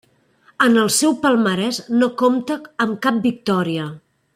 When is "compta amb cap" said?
2.25-3.21